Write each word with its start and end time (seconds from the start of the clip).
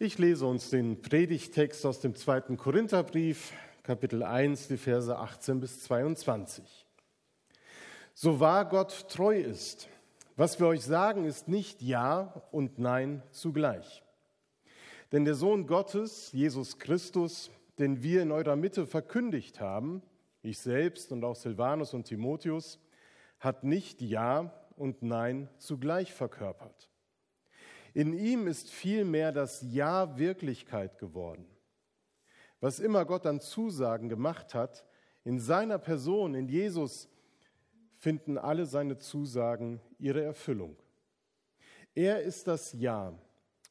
Ich 0.00 0.16
lese 0.16 0.46
uns 0.46 0.70
den 0.70 1.02
Predigtext 1.02 1.84
aus 1.84 1.98
dem 1.98 2.14
zweiten 2.14 2.56
Korintherbrief, 2.56 3.52
Kapitel 3.82 4.22
1, 4.22 4.68
die 4.68 4.76
Verse 4.76 5.18
18 5.18 5.58
bis 5.58 5.82
22. 5.82 6.86
So 8.14 8.38
wahr 8.38 8.68
Gott 8.68 9.08
treu 9.08 9.36
ist, 9.36 9.88
was 10.36 10.60
wir 10.60 10.68
euch 10.68 10.84
sagen, 10.84 11.24
ist 11.24 11.48
nicht 11.48 11.82
Ja 11.82 12.44
und 12.52 12.78
Nein 12.78 13.24
zugleich. 13.32 14.04
Denn 15.10 15.24
der 15.24 15.34
Sohn 15.34 15.66
Gottes, 15.66 16.30
Jesus 16.30 16.78
Christus, 16.78 17.50
den 17.80 18.00
wir 18.00 18.22
in 18.22 18.30
eurer 18.30 18.54
Mitte 18.54 18.86
verkündigt 18.86 19.58
haben, 19.58 20.00
ich 20.42 20.60
selbst 20.60 21.10
und 21.10 21.24
auch 21.24 21.34
Silvanus 21.34 21.92
und 21.92 22.04
Timotheus, 22.04 22.78
hat 23.40 23.64
nicht 23.64 24.00
Ja 24.00 24.52
und 24.76 25.02
Nein 25.02 25.48
zugleich 25.58 26.12
verkörpert. 26.12 26.88
In 27.94 28.12
ihm 28.12 28.46
ist 28.46 28.70
vielmehr 28.70 29.32
das 29.32 29.62
Ja 29.62 30.18
Wirklichkeit 30.18 30.98
geworden. 30.98 31.46
Was 32.60 32.80
immer 32.80 33.04
Gott 33.04 33.26
an 33.26 33.40
Zusagen 33.40 34.08
gemacht 34.08 34.54
hat, 34.54 34.84
in 35.24 35.38
seiner 35.38 35.78
Person, 35.78 36.34
in 36.34 36.48
Jesus, 36.48 37.08
finden 37.98 38.38
alle 38.38 38.66
seine 38.66 38.98
Zusagen 38.98 39.80
ihre 39.98 40.22
Erfüllung. 40.22 40.76
Er 41.94 42.22
ist 42.22 42.46
das 42.46 42.72
Ja. 42.72 43.12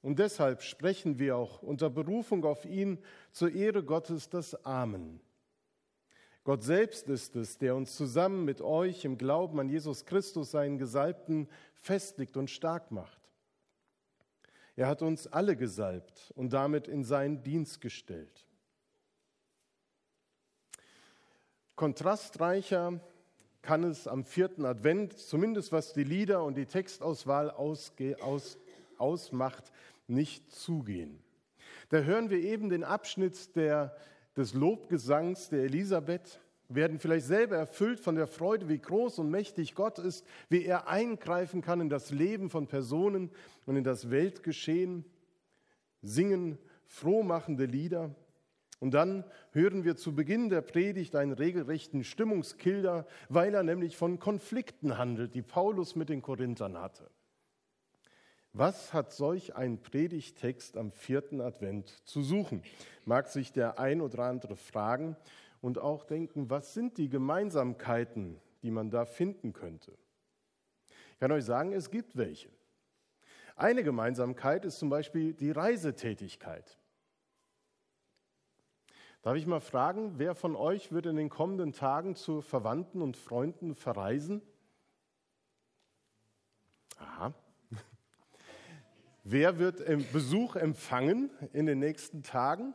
Und 0.01 0.19
deshalb 0.19 0.61
sprechen 0.61 1.17
wir 1.19 1.35
auch 1.37 1.63
unter 1.63 1.89
Berufung 1.89 2.45
auf 2.45 2.65
ihn 2.65 2.99
zur 3.31 3.51
Ehre 3.51 3.83
Gottes 3.83 4.29
das 4.29 4.65
Amen. 4.65 5.19
Gott 6.43 6.63
selbst 6.63 7.09
ist 7.09 7.35
es, 7.35 7.57
der 7.57 7.75
uns 7.75 7.95
zusammen 7.95 8.45
mit 8.45 8.61
euch 8.61 9.03
im 9.03 9.17
Glauben 9.17 9.59
an 9.59 9.67
Jesus 9.67 10.05
Christus, 10.05 10.51
seinen 10.51 10.77
Gesalbten, 10.77 11.49
festigt 11.73 12.37
und 12.37 12.49
stark 12.49 12.91
macht. 12.91 13.16
Er 14.77 14.87
hat 14.87 15.01
uns 15.01 15.25
alle 15.25 15.57
gesalbt 15.57 16.31
und 16.35 16.53
damit 16.53 16.87
in 16.87 17.03
seinen 17.03 17.41
Dienst 17.41 17.81
gestellt. 17.81 18.45
Kontrastreicher 21.75 22.99
kann 23.63 23.83
es 23.83 24.07
am 24.07 24.23
vierten 24.23 24.65
Advent, 24.65 25.17
zumindest 25.17 25.71
was 25.71 25.93
die 25.93 26.03
Lieder 26.03 26.43
und 26.43 26.55
die 26.55 26.67
Textauswahl 26.67 27.49
ausge, 27.49 28.21
aus, 28.21 28.59
ausmacht, 28.99 29.71
nicht 30.05 30.51
zugehen. 30.51 31.23
Da 31.89 31.97
hören 32.01 32.29
wir 32.29 32.39
eben 32.39 32.69
den 32.69 32.83
Abschnitt 32.83 33.55
der, 33.55 33.97
des 34.35 34.53
Lobgesangs 34.53 35.49
der 35.49 35.63
Elisabeth 35.63 36.39
werden 36.69 36.99
vielleicht 36.99 37.25
selber 37.25 37.55
erfüllt 37.55 37.99
von 37.99 38.15
der 38.15 38.27
Freude, 38.27 38.67
wie 38.67 38.79
groß 38.79 39.19
und 39.19 39.29
mächtig 39.29 39.75
Gott 39.75 39.99
ist, 39.99 40.25
wie 40.49 40.65
er 40.65 40.87
eingreifen 40.87 41.61
kann 41.61 41.81
in 41.81 41.89
das 41.89 42.11
Leben 42.11 42.49
von 42.49 42.67
Personen 42.67 43.31
und 43.65 43.77
in 43.77 43.83
das 43.83 44.09
Weltgeschehen, 44.09 45.05
singen 46.01 46.57
frohmachende 46.85 47.65
Lieder. 47.65 48.15
Und 48.79 48.93
dann 48.93 49.23
hören 49.51 49.83
wir 49.85 49.95
zu 49.95 50.13
Beginn 50.13 50.49
der 50.49 50.61
Predigt 50.61 51.15
einen 51.15 51.31
regelrechten 51.31 52.03
Stimmungskilder, 52.03 53.07
weil 53.29 53.53
er 53.53 53.63
nämlich 53.63 53.97
von 53.97 54.19
Konflikten 54.19 54.97
handelt, 54.97 55.33
die 55.33 55.41
Paulus 55.41 55.95
mit 55.95 56.09
den 56.09 56.21
Korinthern 56.21 56.77
hatte. 56.77 57.09
Was 58.53 58.93
hat 58.93 59.11
solch 59.11 59.55
ein 59.55 59.81
Predigtext 59.81 60.77
am 60.77 60.91
vierten 60.91 61.41
Advent 61.41 61.89
zu 62.07 62.23
suchen? 62.23 62.63
Mag 63.05 63.27
sich 63.27 63.51
der 63.51 63.79
ein 63.79 64.01
oder 64.01 64.23
andere 64.23 64.55
fragen 64.55 65.15
und 65.61 65.79
auch 65.79 66.03
denken, 66.03 66.49
was 66.49 66.73
sind 66.73 66.97
die 66.97 67.09
Gemeinsamkeiten, 67.09 68.39
die 68.61 68.71
man 68.71 68.89
da 68.89 69.05
finden 69.05 69.53
könnte. 69.53 69.97
Ich 71.13 71.19
kann 71.19 71.31
euch 71.31 71.45
sagen, 71.45 71.73
es 71.73 71.89
gibt 71.89 72.17
welche. 72.17 72.49
Eine 73.55 73.83
Gemeinsamkeit 73.83 74.65
ist 74.65 74.77
zum 74.77 74.89
Beispiel 74.89 75.33
die 75.33 75.51
Reisetätigkeit. 75.51 76.77
Darf 79.23 79.35
ich 79.35 79.47
mal 79.47 79.59
fragen, 79.59 80.19
wer 80.19 80.35
von 80.35 80.55
euch 80.55 80.91
wird 80.91 81.07
in 81.07 81.15
den 81.15 81.29
kommenden 81.29 81.73
Tagen 81.73 82.15
zu 82.15 82.41
Verwandten 82.41 83.01
und 83.01 83.17
Freunden 83.17 83.73
verreisen? 83.75 84.41
Aha. 86.97 87.33
Wer 89.23 89.59
wird 89.59 89.83
Besuch 90.13 90.55
empfangen 90.55 91.29
in 91.51 91.65
den 91.65 91.79
nächsten 91.79 92.23
Tagen? 92.23 92.73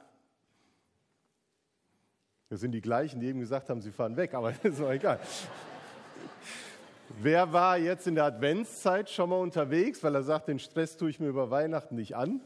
Das 2.52 2.60
sind 2.60 2.72
die 2.72 2.82
gleichen, 2.82 3.18
die 3.18 3.28
eben 3.28 3.40
gesagt 3.40 3.70
haben, 3.70 3.80
sie 3.80 3.90
fahren 3.90 4.14
weg, 4.14 4.34
aber 4.34 4.52
das 4.62 4.72
ist 4.72 4.80
doch 4.80 4.90
egal. 4.90 5.18
Wer 7.18 7.50
war 7.50 7.78
jetzt 7.78 8.06
in 8.06 8.14
der 8.14 8.24
Adventszeit 8.24 9.08
schon 9.08 9.30
mal 9.30 9.40
unterwegs, 9.40 10.02
weil 10.02 10.14
er 10.14 10.22
sagt, 10.22 10.48
den 10.48 10.58
Stress 10.58 10.98
tue 10.98 11.08
ich 11.08 11.18
mir 11.18 11.28
über 11.28 11.50
Weihnachten 11.50 11.94
nicht 11.94 12.14
an? 12.14 12.42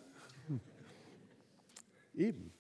Eben. 2.15 2.53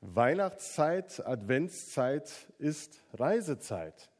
Weihnachtszeit, 0.00 1.24
Adventszeit 1.24 2.32
ist 2.58 3.00
Reisezeit. 3.14 4.10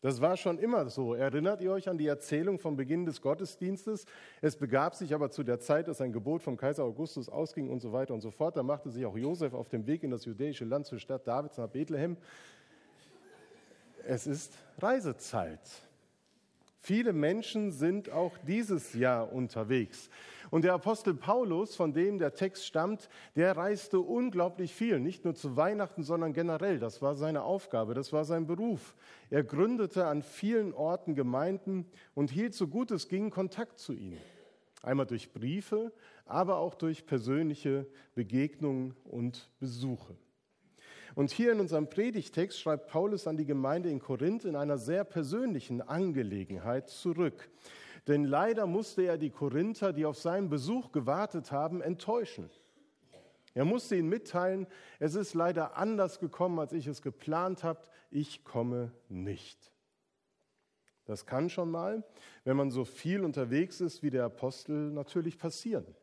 Das 0.00 0.20
war 0.20 0.36
schon 0.36 0.58
immer 0.58 0.88
so. 0.88 1.14
Erinnert 1.14 1.60
ihr 1.60 1.72
euch 1.72 1.88
an 1.88 1.98
die 1.98 2.06
Erzählung 2.06 2.60
vom 2.60 2.76
Beginn 2.76 3.04
des 3.04 3.20
Gottesdienstes? 3.20 4.04
Es 4.40 4.56
begab 4.56 4.94
sich 4.94 5.12
aber 5.12 5.30
zu 5.30 5.42
der 5.42 5.58
Zeit, 5.58 5.88
dass 5.88 6.00
ein 6.00 6.12
Gebot 6.12 6.40
vom 6.42 6.56
Kaiser 6.56 6.84
Augustus 6.84 7.28
ausging 7.28 7.68
und 7.68 7.80
so 7.80 7.92
weiter 7.92 8.14
und 8.14 8.20
so 8.20 8.30
fort. 8.30 8.56
Da 8.56 8.62
machte 8.62 8.90
sich 8.90 9.04
auch 9.04 9.16
Josef 9.16 9.54
auf 9.54 9.68
dem 9.68 9.86
Weg 9.88 10.04
in 10.04 10.12
das 10.12 10.24
jüdische 10.24 10.64
Land 10.64 10.86
zur 10.86 11.00
Stadt 11.00 11.26
Davids 11.26 11.58
nach 11.58 11.68
Bethlehem. 11.68 12.16
Es 14.06 14.28
ist 14.28 14.54
Reisezeit. 14.78 15.60
Viele 16.88 17.12
Menschen 17.12 17.70
sind 17.70 18.10
auch 18.10 18.38
dieses 18.46 18.94
Jahr 18.94 19.30
unterwegs. 19.30 20.08
Und 20.48 20.64
der 20.64 20.72
Apostel 20.72 21.12
Paulus, 21.12 21.76
von 21.76 21.92
dem 21.92 22.18
der 22.18 22.32
Text 22.32 22.64
stammt, 22.64 23.10
der 23.36 23.54
reiste 23.58 24.00
unglaublich 24.00 24.72
viel, 24.72 24.98
nicht 24.98 25.22
nur 25.26 25.34
zu 25.34 25.58
Weihnachten, 25.58 26.02
sondern 26.02 26.32
generell. 26.32 26.78
Das 26.78 27.02
war 27.02 27.14
seine 27.14 27.42
Aufgabe, 27.42 27.92
das 27.92 28.14
war 28.14 28.24
sein 28.24 28.46
Beruf. 28.46 28.94
Er 29.28 29.44
gründete 29.44 30.06
an 30.06 30.22
vielen 30.22 30.72
Orten 30.72 31.14
Gemeinden 31.14 31.84
und 32.14 32.30
hielt 32.30 32.54
so 32.54 32.68
gut 32.68 32.90
es 32.90 33.08
ging 33.08 33.28
Kontakt 33.28 33.78
zu 33.78 33.92
ihnen. 33.92 34.22
Einmal 34.82 35.04
durch 35.04 35.30
Briefe, 35.34 35.92
aber 36.24 36.56
auch 36.56 36.74
durch 36.74 37.04
persönliche 37.04 37.86
Begegnungen 38.14 38.96
und 39.04 39.50
Besuche. 39.60 40.16
Und 41.18 41.32
hier 41.32 41.50
in 41.50 41.58
unserem 41.58 41.90
Predigtext 41.90 42.60
schreibt 42.60 42.86
Paulus 42.86 43.26
an 43.26 43.36
die 43.36 43.44
Gemeinde 43.44 43.90
in 43.90 43.98
Korinth 43.98 44.44
in 44.44 44.54
einer 44.54 44.78
sehr 44.78 45.02
persönlichen 45.02 45.82
Angelegenheit 45.82 46.88
zurück. 46.88 47.50
Denn 48.06 48.22
leider 48.22 48.68
musste 48.68 49.02
er 49.02 49.18
die 49.18 49.30
Korinther, 49.30 49.92
die 49.92 50.06
auf 50.06 50.16
seinen 50.16 50.48
Besuch 50.48 50.92
gewartet 50.92 51.50
haben, 51.50 51.82
enttäuschen. 51.82 52.48
Er 53.52 53.64
musste 53.64 53.96
ihnen 53.96 54.08
mitteilen, 54.08 54.68
es 55.00 55.16
ist 55.16 55.34
leider 55.34 55.76
anders 55.76 56.20
gekommen, 56.20 56.60
als 56.60 56.72
ich 56.72 56.86
es 56.86 57.02
geplant 57.02 57.64
habe, 57.64 57.80
ich 58.12 58.44
komme 58.44 58.92
nicht. 59.08 59.72
Das 61.04 61.26
kann 61.26 61.50
schon 61.50 61.72
mal, 61.72 62.04
wenn 62.44 62.56
man 62.56 62.70
so 62.70 62.84
viel 62.84 63.24
unterwegs 63.24 63.80
ist 63.80 64.04
wie 64.04 64.10
der 64.10 64.22
Apostel, 64.24 64.92
natürlich 64.92 65.36
passieren. 65.36 65.96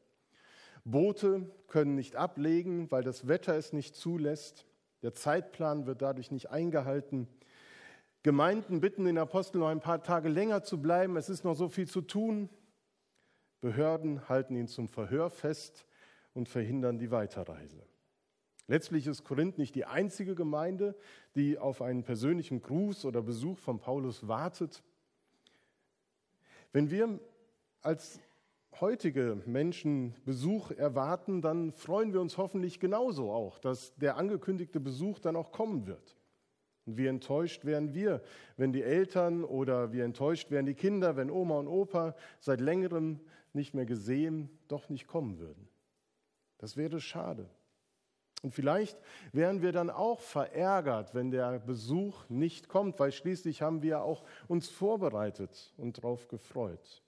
Boote 0.83 1.49
können 1.69 1.95
nicht 1.95 2.17
ablegen, 2.17 2.91
weil 2.91 3.03
das 3.05 3.29
Wetter 3.29 3.55
es 3.55 3.71
nicht 3.71 3.95
zulässt. 3.95 4.65
Der 5.05 5.13
Zeitplan 5.13 5.85
wird 5.85 6.01
dadurch 6.01 6.31
nicht 6.31 6.49
eingehalten. 6.49 7.27
Gemeinden 8.23 8.81
bitten 8.81 9.05
den 9.05 9.19
Apostel 9.19 9.59
noch 9.59 9.67
ein 9.67 9.79
paar 9.79 10.01
Tage 10.01 10.29
länger 10.29 10.63
zu 10.63 10.81
bleiben. 10.81 11.15
Es 11.15 11.29
ist 11.29 11.43
noch 11.43 11.53
so 11.53 11.69
viel 11.69 11.87
zu 11.87 12.01
tun. 12.01 12.49
Behörden 13.61 14.27
halten 14.27 14.55
ihn 14.55 14.67
zum 14.67 14.87
Verhör 14.87 15.29
fest 15.29 15.85
und 16.33 16.49
verhindern 16.49 16.97
die 16.97 17.11
Weiterreise. 17.11 17.83
Letztlich 18.65 19.05
ist 19.05 19.23
Korinth 19.23 19.59
nicht 19.59 19.75
die 19.75 19.85
einzige 19.85 20.33
Gemeinde, 20.33 20.95
die 21.35 21.59
auf 21.59 21.83
einen 21.83 22.01
persönlichen 22.01 22.63
Gruß 22.63 23.05
oder 23.05 23.21
Besuch 23.21 23.59
von 23.59 23.77
Paulus 23.77 24.27
wartet. 24.27 24.81
Wenn 26.73 26.89
wir 26.89 27.19
als 27.83 28.19
heutige 28.81 29.41
Menschen 29.45 30.15
Besuch 30.25 30.71
erwarten, 30.71 31.41
dann 31.41 31.71
freuen 31.71 32.13
wir 32.13 32.21
uns 32.21 32.37
hoffentlich 32.37 32.79
genauso 32.79 33.31
auch, 33.31 33.59
dass 33.59 33.95
der 33.95 34.17
angekündigte 34.17 34.79
Besuch 34.79 35.19
dann 35.19 35.35
auch 35.35 35.51
kommen 35.51 35.87
wird. 35.87 36.15
Und 36.85 36.97
wie 36.97 37.07
enttäuscht 37.07 37.65
wären 37.65 37.93
wir, 37.93 38.21
wenn 38.57 38.71
die 38.71 38.83
Eltern 38.83 39.43
oder 39.43 39.91
wie 39.91 40.01
enttäuscht 40.01 40.51
wären 40.51 40.65
die 40.65 40.75
Kinder, 40.75 41.15
wenn 41.15 41.31
Oma 41.31 41.57
und 41.57 41.67
Opa 41.67 42.15
seit 42.39 42.61
längerem 42.61 43.19
nicht 43.53 43.73
mehr 43.73 43.85
gesehen, 43.85 44.49
doch 44.67 44.89
nicht 44.89 45.07
kommen 45.07 45.39
würden. 45.39 45.67
Das 46.57 46.77
wäre 46.77 47.01
schade. 47.01 47.49
Und 48.43 48.53
vielleicht 48.53 48.99
wären 49.31 49.63
wir 49.63 49.71
dann 49.71 49.89
auch 49.89 50.19
verärgert, 50.19 51.15
wenn 51.15 51.31
der 51.31 51.57
Besuch 51.59 52.29
nicht 52.29 52.69
kommt, 52.69 52.99
weil 52.99 53.11
schließlich 53.11 53.63
haben 53.63 53.81
wir 53.81 54.03
auch 54.03 54.23
uns 54.47 54.69
vorbereitet 54.69 55.73
und 55.77 55.97
darauf 55.97 56.27
gefreut. 56.27 57.04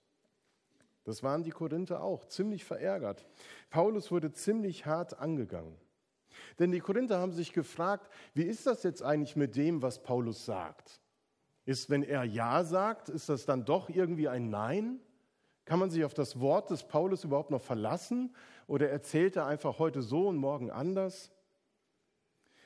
Das 1.08 1.22
waren 1.22 1.42
die 1.42 1.52
Korinther 1.52 2.02
auch, 2.02 2.26
ziemlich 2.26 2.66
verärgert. 2.66 3.24
Paulus 3.70 4.10
wurde 4.10 4.30
ziemlich 4.30 4.84
hart 4.84 5.18
angegangen. 5.18 5.74
Denn 6.58 6.70
die 6.70 6.80
Korinther 6.80 7.18
haben 7.18 7.32
sich 7.32 7.54
gefragt, 7.54 8.10
wie 8.34 8.42
ist 8.42 8.66
das 8.66 8.82
jetzt 8.82 9.02
eigentlich 9.02 9.34
mit 9.34 9.56
dem, 9.56 9.80
was 9.80 10.02
Paulus 10.02 10.44
sagt? 10.44 11.00
Ist, 11.64 11.88
wenn 11.88 12.02
er 12.02 12.24
Ja 12.24 12.62
sagt, 12.62 13.08
ist 13.08 13.30
das 13.30 13.46
dann 13.46 13.64
doch 13.64 13.88
irgendwie 13.88 14.28
ein 14.28 14.50
Nein? 14.50 15.00
Kann 15.64 15.78
man 15.78 15.88
sich 15.88 16.04
auf 16.04 16.12
das 16.12 16.40
Wort 16.40 16.68
des 16.68 16.82
Paulus 16.86 17.24
überhaupt 17.24 17.50
noch 17.50 17.62
verlassen 17.62 18.36
oder 18.66 18.90
erzählt 18.90 19.34
er 19.36 19.46
einfach 19.46 19.78
heute 19.78 20.02
so 20.02 20.28
und 20.28 20.36
morgen 20.36 20.70
anders? 20.70 21.30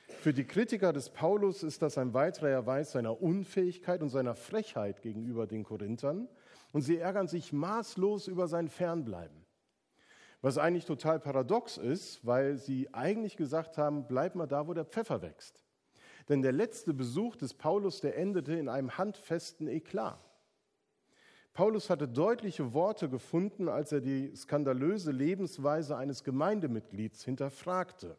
Für 0.09 0.35
die 0.35 0.49
Kritiker 0.49 0.93
des 0.93 1.11
Paulus 1.11 1.62
ist 1.62 1.81
das 1.81 1.97
ein 1.97 2.12
weiterer 2.12 2.49
Erweis 2.49 2.91
seiner 2.91 3.23
Unfähigkeit 3.23 4.03
und 4.03 4.09
seiner 4.09 4.35
Frechheit 4.35 5.00
gegenüber 5.00 5.47
den 5.47 5.62
Korinthern 5.62 6.29
und 6.73 6.83
sie 6.83 6.99
ärgern 6.99 7.29
sich 7.29 7.53
maßlos 7.53 8.29
über 8.29 8.49
sein 8.49 8.69
Fernbleiben. 8.69 9.45
Was 10.41 10.59
eigentlich 10.59 10.87
total 10.87 11.21
paradox 11.21 11.77
ist, 11.77 12.27
weil 12.27 12.57
sie 12.57 12.93
eigentlich 12.93 13.37
gesagt 13.37 13.79
haben, 13.79 14.07
bleib 14.09 14.35
mal 14.35 14.47
da, 14.47 14.67
wo 14.67 14.75
der 14.75 14.85
Pfeffer 14.85 15.23
wächst. 15.23 15.63
Denn 16.29 16.43
der 16.43 16.53
letzte 16.53 16.95
Besuch 16.95 17.37
des 17.37 17.55
Paulus, 17.55 18.01
der 18.01 18.17
endete 18.17 18.55
in 18.55 18.69
einem 18.69 18.97
handfesten 18.99 19.69
Eklat. 19.69 20.19
Paulus 21.53 21.91
hatte 21.91 22.09
deutliche 22.09 22.73
Worte 22.73 23.09
gefunden, 23.09 23.69
als 23.69 23.93
er 23.93 24.01
die 24.01 24.35
skandalöse 24.35 25.13
Lebensweise 25.13 25.97
eines 25.97 26.25
Gemeindemitglieds 26.25 27.25
hinterfragte. 27.25 28.17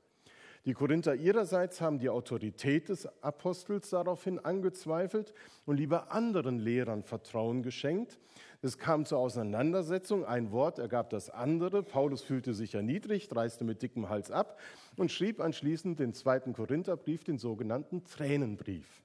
Die 0.65 0.73
Korinther 0.73 1.15
ihrerseits 1.15 1.81
haben 1.81 1.99
die 1.99 2.09
Autorität 2.09 2.87
des 2.87 3.05
Apostels 3.21 3.89
daraufhin 3.89 4.39
angezweifelt 4.39 5.33
und 5.65 5.75
lieber 5.75 6.13
anderen 6.13 6.57
Lehrern 6.57 7.03
Vertrauen 7.03 7.63
geschenkt. 7.63 8.17
Es 8.61 8.77
kam 8.77 9.05
zur 9.05 9.17
Auseinandersetzung, 9.17 10.23
ein 10.23 10.53
Wort 10.53 10.79
ergab 10.79 11.09
das 11.09 11.29
andere. 11.29 11.83
Paulus 11.83 12.21
fühlte 12.21 12.53
sich 12.53 12.75
erniedrigt, 12.75 13.35
reiste 13.35 13.65
mit 13.65 13.81
dickem 13.81 14.07
Hals 14.07 14.31
ab 14.31 14.57
und 14.95 15.11
schrieb 15.11 15.41
anschließend 15.41 15.99
den 15.99 16.13
zweiten 16.13 16.53
Korintherbrief, 16.53 17.25
den 17.25 17.39
sogenannten 17.39 18.05
Tränenbrief. 18.05 19.03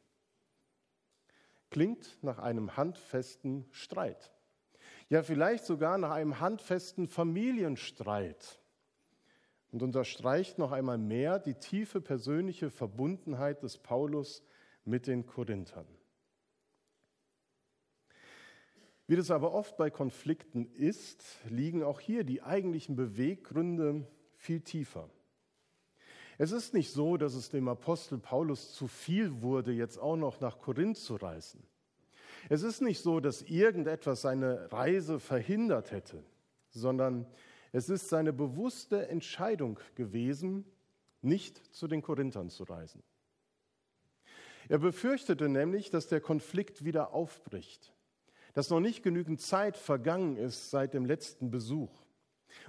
Klingt 1.71 2.19
nach 2.23 2.39
einem 2.39 2.77
handfesten 2.77 3.67
Streit. 3.73 4.33
Ja, 5.09 5.25
vielleicht 5.25 5.65
sogar 5.65 5.99
nach 5.99 6.13
einem 6.13 6.39
handfesten 6.39 7.09
Familienstreit 7.09 8.61
und 9.73 9.83
unterstreicht 9.83 10.59
noch 10.59 10.73
einmal 10.73 10.99
mehr 10.99 11.39
die 11.39 11.55
tiefe 11.55 12.01
persönliche 12.01 12.71
Verbundenheit 12.71 13.63
des 13.63 13.79
Paulus 13.79 14.43
mit 14.85 15.07
den 15.07 15.27
Korinthern. 15.27 15.87
Wie 19.07 19.17
das 19.17 19.31
aber 19.31 19.55
oft 19.55 19.77
bei 19.77 19.91
Konflikten 19.91 20.67
ist, 20.75 21.25
liegen 21.49 21.83
auch 21.83 22.01
hier 22.01 22.25
die 22.25 22.43
eigentlichen 22.43 22.95
Beweggründe 22.95 24.07
viel 24.37 24.61
tiefer. 24.61 25.09
Es 26.37 26.53
ist 26.53 26.73
nicht 26.73 26.93
so, 26.93 27.17
dass 27.17 27.35
es 27.35 27.49
dem 27.49 27.69
Apostel 27.69 28.19
Paulus 28.19 28.73
zu 28.73 28.87
viel 28.87 29.43
wurde, 29.43 29.73
jetzt 29.73 29.99
auch 29.99 30.17
noch 30.17 30.41
nach 30.41 30.61
Korinth 30.61 30.99
zu 30.99 31.17
reisen. 31.17 31.67
Es 32.49 32.63
ist 32.63 32.81
nicht 32.81 33.01
so, 33.01 33.19
dass 33.19 33.43
irgendetwas 33.43 34.23
seine 34.23 34.71
Reise 34.71 35.19
verhindert 35.19 35.91
hätte, 35.91 36.23
sondern 36.71 37.27
es 37.73 37.89
ist 37.89 38.09
seine 38.09 38.33
bewusste 38.33 39.09
Entscheidung 39.09 39.79
gewesen, 39.95 40.65
nicht 41.23 41.75
zu 41.75 41.89
den 41.89 42.03
Korinthern 42.03 42.51
zu 42.51 42.65
reisen. 42.65 43.03
Er 44.69 44.79
befürchtete 44.79 45.49
nämlich, 45.49 45.91
dass 45.91 46.09
der 46.09 46.21
Konflikt 46.21 46.85
wieder 46.85 47.13
aufbricht, 47.13 47.95
dass 48.55 48.71
noch 48.71 48.81
nicht 48.81 49.03
genügend 49.03 49.41
Zeit 49.41 49.77
vergangen 49.77 50.37
ist 50.37 50.71
seit 50.71 50.95
dem 50.95 51.07
letzten 51.07 51.51
Besuch. 51.51 51.91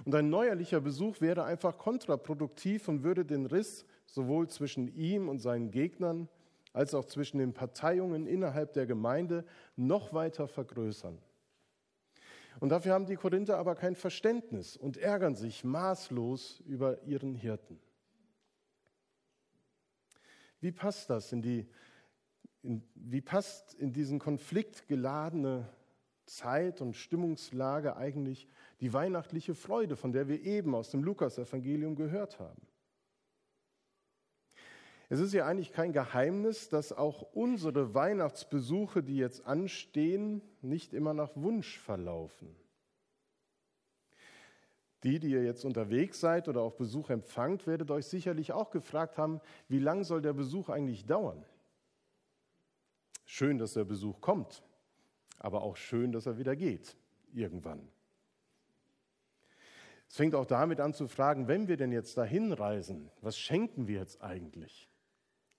Und 0.04 0.14
ein 0.14 0.30
neuerlicher 0.30 0.80
Besuch 0.80 1.20
wäre 1.20 1.44
einfach 1.44 1.78
kontraproduktiv 1.78 2.88
und 2.88 3.02
würde 3.02 3.24
den 3.24 3.46
Riss 3.46 3.86
sowohl 4.06 4.48
zwischen 4.48 4.88
ihm 4.94 5.28
und 5.28 5.38
seinen 5.38 5.70
Gegnern 5.70 6.28
als 6.72 6.94
auch 6.94 7.04
zwischen 7.04 7.38
den 7.38 7.52
Parteiungen 7.52 8.26
innerhalb 8.26 8.72
der 8.74 8.86
Gemeinde 8.86 9.44
noch 9.76 10.12
weiter 10.12 10.48
vergrößern. 10.48 11.18
Und 12.60 12.68
dafür 12.68 12.92
haben 12.92 13.06
die 13.06 13.16
Korinther 13.16 13.56
aber 13.56 13.74
kein 13.74 13.96
Verständnis 13.96 14.76
und 14.76 14.98
ärgern 14.98 15.34
sich 15.34 15.64
maßlos 15.64 16.60
über 16.66 17.02
ihren 17.04 17.34
Hirten. 17.34 17.80
Wie 20.60 20.70
passt 20.70 21.08
das 21.08 21.32
in 21.32 21.40
die, 21.40 21.66
in, 22.62 22.82
wie 22.94 23.22
passt 23.22 23.72
in 23.72 23.92
diesen 23.92 24.18
Konflikt 24.18 24.86
geladene 24.88 25.66
Zeit 26.26 26.82
und 26.82 26.96
Stimmungslage 26.96 27.96
eigentlich 27.96 28.46
die 28.80 28.92
weihnachtliche 28.92 29.54
Freude, 29.54 29.96
von 29.96 30.12
der 30.12 30.28
wir 30.28 30.42
eben 30.42 30.74
aus 30.74 30.90
dem 30.90 31.02
Lukasevangelium 31.02 31.96
gehört 31.96 32.38
haben? 32.38 32.60
Es 35.12 35.18
ist 35.18 35.32
ja 35.32 35.44
eigentlich 35.44 35.72
kein 35.72 35.92
Geheimnis, 35.92 36.68
dass 36.68 36.92
auch 36.92 37.22
unsere 37.32 37.94
Weihnachtsbesuche, 37.94 39.02
die 39.02 39.16
jetzt 39.16 39.44
anstehen, 39.44 40.40
nicht 40.62 40.94
immer 40.94 41.14
nach 41.14 41.32
Wunsch 41.34 41.80
verlaufen. 41.80 42.54
Die, 45.02 45.18
die 45.18 45.30
ihr 45.30 45.42
jetzt 45.42 45.64
unterwegs 45.64 46.20
seid 46.20 46.46
oder 46.46 46.60
auch 46.60 46.74
Besuch 46.74 47.10
empfangt, 47.10 47.66
werdet 47.66 47.90
euch 47.90 48.06
sicherlich 48.06 48.52
auch 48.52 48.70
gefragt 48.70 49.18
haben, 49.18 49.40
wie 49.66 49.80
lang 49.80 50.04
soll 50.04 50.22
der 50.22 50.32
Besuch 50.32 50.68
eigentlich 50.68 51.06
dauern? 51.06 51.44
Schön, 53.24 53.58
dass 53.58 53.72
der 53.72 53.84
Besuch 53.84 54.20
kommt, 54.20 54.62
aber 55.40 55.62
auch 55.62 55.76
schön, 55.76 56.12
dass 56.12 56.26
er 56.26 56.38
wieder 56.38 56.54
geht, 56.54 56.96
irgendwann. 57.32 57.88
Es 60.08 60.14
fängt 60.14 60.36
auch 60.36 60.46
damit 60.46 60.78
an 60.78 60.94
zu 60.94 61.08
fragen, 61.08 61.48
wenn 61.48 61.66
wir 61.66 61.76
denn 61.76 61.90
jetzt 61.90 62.16
dahin 62.16 62.52
reisen, 62.52 63.10
was 63.22 63.36
schenken 63.36 63.88
wir 63.88 63.98
jetzt 63.98 64.22
eigentlich? 64.22 64.89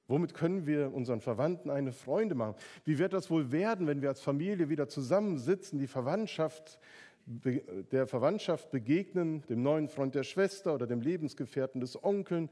Womit 0.08 0.34
können 0.34 0.66
wir 0.66 0.94
unseren 0.94 1.22
Verwandten 1.22 1.70
eine 1.70 1.92
Freude 1.92 2.36
machen? 2.36 2.56
Wie 2.84 2.98
wird 3.00 3.14
das 3.14 3.30
wohl 3.30 3.52
werden, 3.52 3.88
wenn 3.88 4.02
wir 4.02 4.10
als 4.10 4.22
Familie 4.22 4.70
wieder 4.70 4.88
zusammensitzen, 4.88 5.80
die 5.80 5.88
Verwandtschaft, 5.88 6.80
der 7.26 8.08
Verwandtschaft 8.08 8.72
begegnen, 8.72 9.44
dem 9.48 9.62
neuen 9.62 9.88
Freund 9.88 10.16
der 10.16 10.24
Schwester 10.24 10.74
oder 10.74 10.88
dem 10.88 11.02
Lebensgefährten 11.02 11.80
des 11.80 12.04
Onkeln? 12.04 12.50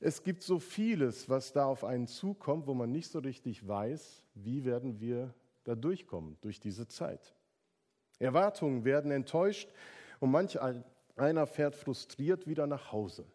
Es 0.00 0.22
gibt 0.22 0.42
so 0.42 0.58
vieles, 0.58 1.28
was 1.28 1.52
da 1.52 1.66
auf 1.66 1.84
einen 1.84 2.06
zukommt, 2.06 2.66
wo 2.66 2.74
man 2.74 2.90
nicht 2.90 3.10
so 3.10 3.18
richtig 3.18 3.66
weiß, 3.66 4.24
wie 4.34 4.64
werden 4.64 5.00
wir 5.00 5.34
da 5.64 5.74
durchkommen 5.74 6.36
durch 6.40 6.60
diese 6.60 6.86
Zeit. 6.86 7.34
Erwartungen 8.18 8.84
werden 8.84 9.10
enttäuscht 9.10 9.68
und 10.20 10.30
manch 10.30 10.58
einer 11.16 11.46
fährt 11.46 11.74
frustriert 11.74 12.46
wieder 12.46 12.66
nach 12.66 12.92
Hause. 12.92 13.26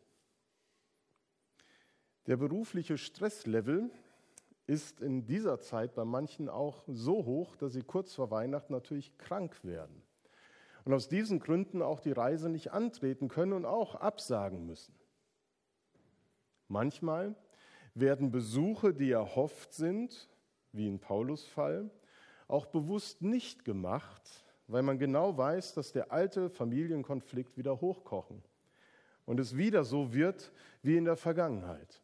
Der 2.27 2.37
berufliche 2.37 2.97
Stresslevel 2.97 3.89
ist 4.65 5.01
in 5.01 5.25
dieser 5.25 5.59
Zeit 5.59 5.93
bei 5.93 6.05
manchen 6.05 6.47
auch 6.47 6.83
so 6.87 7.25
hoch, 7.25 7.55
dass 7.57 7.73
sie 7.73 7.81
kurz 7.81 8.13
vor 8.13 8.31
Weihnachten 8.31 8.71
natürlich 8.71 9.17
krank 9.17 9.63
werden. 9.63 10.01
Und 10.85 10.93
aus 10.93 11.09
diesen 11.09 11.39
Gründen 11.39 11.81
auch 11.81 11.99
die 11.99 12.11
Reise 12.11 12.49
nicht 12.49 12.71
antreten 12.71 13.27
können 13.27 13.53
und 13.53 13.65
auch 13.65 13.95
absagen 13.95 14.65
müssen. 14.65 14.95
Manchmal 16.67 17.35
werden 17.93 18.31
Besuche, 18.31 18.93
die 18.93 19.11
erhofft 19.11 19.73
sind, 19.73 20.29
wie 20.71 20.87
in 20.87 20.99
Paulus 20.99 21.45
Fall, 21.45 21.89
auch 22.47 22.65
bewusst 22.65 23.21
nicht 23.21 23.65
gemacht, 23.65 24.45
weil 24.67 24.81
man 24.81 24.97
genau 24.97 25.37
weiß, 25.37 25.73
dass 25.73 25.91
der 25.91 26.11
alte 26.11 26.49
Familienkonflikt 26.49 27.57
wieder 27.57 27.81
hochkochen 27.81 28.41
und 29.25 29.39
es 29.39 29.55
wieder 29.57 29.83
so 29.83 30.13
wird 30.13 30.51
wie 30.81 30.97
in 30.97 31.05
der 31.05 31.17
Vergangenheit. 31.17 32.02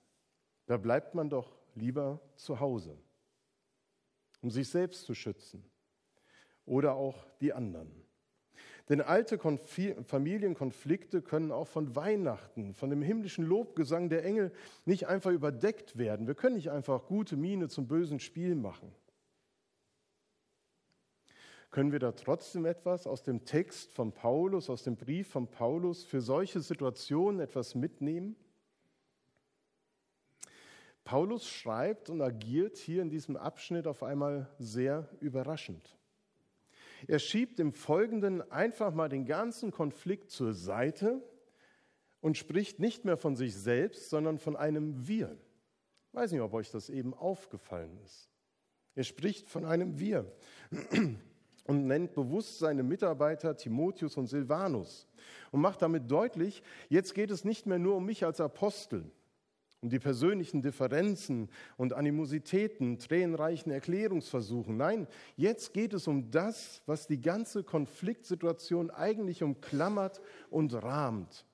Da 0.70 0.78
bleibt 0.78 1.16
man 1.16 1.32
doch 1.32 1.58
lieber 1.74 2.22
zu 2.36 2.60
Hause, 2.60 2.96
um 4.44 4.52
sich 4.52 4.70
selbst 4.70 5.04
zu 5.04 5.16
schützen 5.16 5.64
oder 6.64 6.94
auch 6.94 7.26
die 7.42 7.54
anderen. 7.54 7.92
Denn 8.88 9.02
alte 9.02 9.40
Familienkonflikte 9.40 11.24
können 11.24 11.52
auch 11.52 11.68
von 11.68 11.96
Weihnachten, 11.96 12.76
von 12.76 12.92
dem 12.92 13.02
himmlischen 13.02 13.46
Lobgesang 13.46 14.10
der 14.10 14.24
Engel 14.24 14.52
nicht 14.86 15.08
einfach 15.08 15.32
überdeckt 15.32 15.98
werden. 15.98 16.28
Wir 16.28 16.36
können 16.36 16.58
nicht 16.58 16.70
einfach 16.70 17.08
gute 17.08 17.36
Miene 17.36 17.68
zum 17.68 17.88
bösen 17.88 18.20
Spiel 18.20 18.54
machen. 18.54 18.94
Können 21.72 21.92
wir 21.92 22.00
da 22.00 22.12
trotzdem 22.12 22.68
etwas 22.68 23.08
aus 23.08 23.24
dem 23.24 23.44
Text 23.44 23.92
von 23.92 24.12
Paulus, 24.12 24.70
aus 24.70 24.84
dem 24.84 24.98
Brief 24.98 25.30
von 25.30 25.48
Paulus 25.48 26.04
für 26.04 26.22
solche 26.22 26.60
Situationen 26.60 27.40
etwas 27.40 27.74
mitnehmen? 27.74 28.36
Paulus 31.10 31.48
schreibt 31.48 32.12
und 32.12 32.22
agiert 32.22 32.78
hier 32.78 33.02
in 33.02 33.10
diesem 33.10 33.36
Abschnitt 33.36 33.88
auf 33.88 34.04
einmal 34.04 34.48
sehr 34.60 35.10
überraschend. 35.22 35.98
Er 37.08 37.18
schiebt 37.18 37.60
im 37.60 37.74
Folgenden 37.74 38.44
einfach 38.52 38.94
mal 38.94 39.10
den 39.10 39.26
ganzen 39.26 39.72
Konflikt 39.72 40.30
zur 40.30 40.54
Seite 40.54 41.24
und 42.22 42.38
spricht 42.38 42.80
nicht 42.80 43.06
mehr 43.06 43.18
von 43.18 43.36
sich 43.36 43.56
selbst, 43.56 44.12
sondern 44.12 44.38
von 44.38 44.56
einem 44.56 45.08
Wir. 45.08 45.36
Ich 46.10 46.14
weiß 46.14 46.32
nicht, 46.32 46.42
ob 46.42 46.54
euch 46.54 46.70
das 46.70 46.92
eben 46.92 47.16
aufgefallen 47.16 47.98
ist. 48.06 48.30
Er 48.94 49.04
spricht 49.04 49.50
von 49.50 49.66
einem 49.66 49.98
Wir 49.98 50.32
und 51.64 51.88
nennt 51.88 52.14
bewusst 52.14 52.60
seine 52.60 52.84
Mitarbeiter 52.84 53.58
Timotheus 53.58 54.16
und 54.16 54.28
Silvanus 54.28 55.08
und 55.50 55.62
macht 55.62 55.82
damit 55.82 56.12
deutlich, 56.12 56.62
jetzt 56.88 57.16
geht 57.16 57.32
es 57.32 57.44
nicht 57.44 57.66
mehr 57.66 57.80
nur 57.80 57.96
um 57.96 58.06
mich 58.06 58.26
als 58.26 58.40
Apostel 58.40 59.12
um 59.82 59.90
die 59.90 60.00
persönlichen 60.00 60.62
Differenzen 60.62 61.50
und 61.78 61.94
Animositäten, 61.94 63.00
tränenreichen 63.00 63.72
Erklärungsversuchen. 63.72 64.76
Nein, 64.76 65.08
jetzt 65.38 65.74
geht 65.74 65.94
es 65.94 66.08
um 66.08 66.32
das, 66.32 66.82
was 66.86 67.08
die 67.08 67.22
ganze 67.22 67.64
Konfliktsituation 67.64 68.92
eigentlich 68.92 69.42
umklammert 69.42 70.20
und 70.50 70.74
rahmt. 70.74 71.46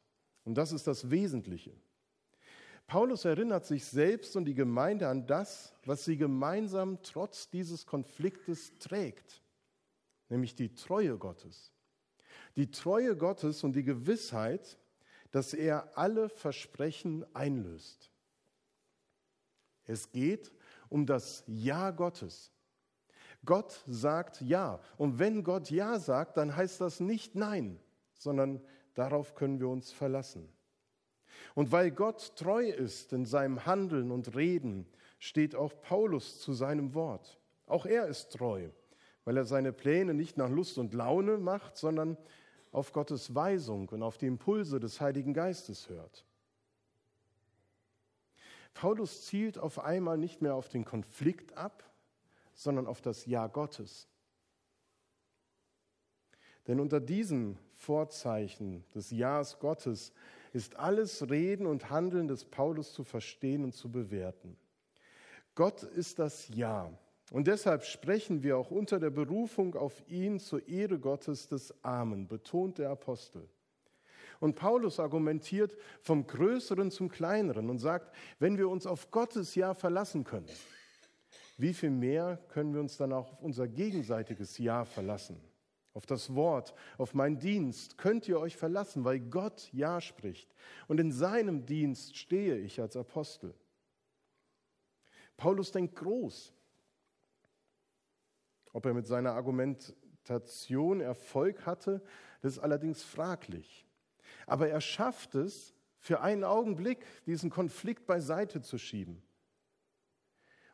Und 0.43 0.55
das 0.55 0.71
ist 0.71 0.87
das 0.87 1.11
Wesentliche. 1.11 1.71
Paulus 2.87 3.25
erinnert 3.25 3.65
sich 3.65 3.85
selbst 3.85 4.35
und 4.35 4.45
die 4.45 4.53
Gemeinde 4.53 5.07
an 5.07 5.25
das, 5.25 5.73
was 5.85 6.05
sie 6.05 6.17
gemeinsam 6.17 6.99
trotz 7.01 7.49
dieses 7.49 7.85
Konfliktes 7.85 8.73
trägt, 8.79 9.41
nämlich 10.29 10.55
die 10.55 10.73
Treue 10.73 11.17
Gottes. 11.17 11.71
Die 12.55 12.69
Treue 12.69 13.17
Gottes 13.17 13.63
und 13.63 13.75
die 13.75 13.83
Gewissheit, 13.83 14.77
dass 15.31 15.53
er 15.53 15.97
alle 15.97 16.29
Versprechen 16.29 17.25
einlöst. 17.35 18.11
Es 19.85 20.11
geht 20.11 20.51
um 20.89 21.05
das 21.05 21.43
Ja 21.47 21.91
Gottes. 21.91 22.51
Gott 23.45 23.81
sagt 23.85 24.41
Ja. 24.41 24.79
Und 24.97 25.19
wenn 25.19 25.43
Gott 25.43 25.69
Ja 25.69 25.99
sagt, 25.99 26.37
dann 26.37 26.55
heißt 26.55 26.81
das 26.81 26.99
nicht 26.99 27.35
Nein, 27.35 27.79
sondern 28.13 28.61
darauf 28.95 29.35
können 29.35 29.59
wir 29.59 29.69
uns 29.69 29.91
verlassen. 29.91 30.49
Und 31.53 31.71
weil 31.71 31.91
Gott 31.91 32.35
treu 32.35 32.67
ist 32.67 33.13
in 33.13 33.25
seinem 33.25 33.65
Handeln 33.65 34.11
und 34.11 34.35
Reden, 34.35 34.87
steht 35.19 35.55
auch 35.55 35.73
Paulus 35.81 36.39
zu 36.39 36.53
seinem 36.53 36.93
Wort. 36.93 37.39
Auch 37.67 37.85
er 37.85 38.07
ist 38.07 38.31
treu, 38.33 38.69
weil 39.23 39.37
er 39.37 39.45
seine 39.45 39.73
Pläne 39.73 40.13
nicht 40.13 40.37
nach 40.37 40.49
Lust 40.49 40.77
und 40.77 40.93
Laune 40.93 41.37
macht, 41.37 41.77
sondern 41.77 42.17
auf 42.71 42.91
Gottes 42.91 43.33
Weisung 43.33 43.89
und 43.89 44.03
auf 44.03 44.17
die 44.17 44.27
Impulse 44.27 44.79
des 44.79 44.99
Heiligen 44.99 45.33
Geistes 45.33 45.89
hört. 45.89 46.25
Paulus 48.75 49.25
zielt 49.25 49.57
auf 49.57 49.79
einmal 49.79 50.17
nicht 50.17 50.41
mehr 50.41 50.53
auf 50.53 50.69
den 50.69 50.85
Konflikt 50.85 51.57
ab, 51.57 51.83
sondern 52.53 52.85
auf 52.85 53.01
das 53.01 53.25
Ja 53.25 53.47
Gottes. 53.47 54.07
Denn 56.67 56.79
unter 56.79 56.99
diesem 56.99 57.57
Vorzeichen 57.73 58.83
des 58.93 59.11
Ja's 59.11 59.59
Gottes 59.59 60.13
ist 60.53 60.75
alles 60.75 61.29
Reden 61.29 61.65
und 61.67 61.89
Handeln 61.89 62.27
des 62.27 62.45
Paulus 62.45 62.93
zu 62.93 63.03
verstehen 63.03 63.63
und 63.63 63.73
zu 63.73 63.91
bewerten. 63.91 64.57
Gott 65.55 65.83
ist 65.83 66.19
das 66.19 66.49
Ja. 66.49 66.91
Und 67.31 67.47
deshalb 67.47 67.85
sprechen 67.85 68.43
wir 68.43 68.57
auch 68.57 68.71
unter 68.71 68.99
der 68.99 69.09
Berufung 69.09 69.75
auf 69.75 70.03
ihn 70.07 70.39
zur 70.39 70.67
Ehre 70.67 70.99
Gottes 70.99 71.47
des 71.47 71.73
Amen, 71.83 72.27
betont 72.27 72.77
der 72.77 72.91
Apostel. 72.91 73.49
Und 74.39 74.55
Paulus 74.55 74.99
argumentiert 74.99 75.77
vom 76.01 76.27
Größeren 76.27 76.91
zum 76.91 77.09
Kleineren 77.09 77.69
und 77.69 77.79
sagt, 77.79 78.15
wenn 78.39 78.57
wir 78.57 78.69
uns 78.69 78.85
auf 78.85 79.11
Gottes 79.11 79.55
Ja 79.55 79.73
verlassen 79.73 80.23
können, 80.23 80.49
wie 81.57 81.73
viel 81.73 81.91
mehr 81.91 82.37
können 82.49 82.73
wir 82.73 82.81
uns 82.81 82.97
dann 82.97 83.13
auch 83.13 83.31
auf 83.31 83.41
unser 83.41 83.67
gegenseitiges 83.67 84.57
Ja 84.57 84.85
verlassen? 84.85 85.39
Auf 85.93 86.05
das 86.05 86.35
Wort, 86.35 86.73
auf 86.97 87.13
meinen 87.13 87.39
Dienst 87.39 87.97
könnt 87.97 88.27
ihr 88.27 88.37
euch 88.37 88.57
verlassen, 88.57 89.05
weil 89.05 89.21
Gott 89.21 89.69
Ja 89.71 90.01
spricht. 90.01 90.53
Und 90.87 90.99
in 90.99 91.13
seinem 91.13 91.65
Dienst 91.65 92.17
stehe 92.17 92.57
ich 92.57 92.81
als 92.81 92.97
Apostel. 92.97 93.53
Paulus 95.37 95.71
denkt 95.71 95.95
groß. 95.95 96.53
Ob 98.73 98.85
er 98.85 98.93
mit 98.93 99.07
seiner 99.07 99.31
Argumentation 99.31 100.99
Erfolg 100.99 101.65
hatte, 101.65 102.01
das 102.41 102.53
ist 102.53 102.59
allerdings 102.59 103.01
fraglich. 103.01 103.84
Aber 104.47 104.67
er 104.69 104.81
schafft 104.81 105.35
es, 105.35 105.73
für 105.99 106.21
einen 106.21 106.43
Augenblick 106.43 107.03
diesen 107.25 107.49
Konflikt 107.49 108.05
beiseite 108.05 108.61
zu 108.61 108.77
schieben 108.77 109.23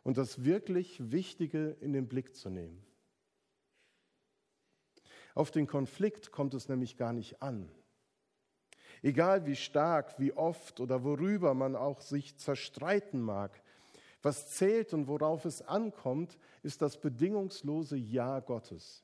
und 0.04 0.18
das 0.18 0.44
wirklich 0.44 1.12
Wichtige 1.12 1.78
in 1.80 1.94
den 1.94 2.10
Blick 2.10 2.36
zu 2.36 2.50
nehmen. 2.50 2.86
Auf 5.34 5.52
den 5.52 5.68
Konflikt 5.68 6.32
kommt 6.32 6.54
es 6.54 6.68
nämlich 6.68 6.98
gar 6.98 7.14
nicht 7.14 7.42
an. 7.42 7.72
Egal 9.02 9.46
wie 9.46 9.56
stark, 9.56 10.20
wie 10.20 10.34
oft 10.34 10.80
oder 10.80 11.04
worüber 11.04 11.54
man 11.54 11.76
auch 11.76 12.02
sich 12.02 12.38
zerstreiten 12.38 13.22
mag, 13.22 13.64
was 14.22 14.52
zählt 14.52 14.94
und 14.94 15.08
worauf 15.08 15.46
es 15.46 15.62
ankommt, 15.62 16.38
ist 16.62 16.82
das 16.82 17.00
bedingungslose 17.00 17.96
Ja 17.96 18.40
Gottes, 18.42 19.04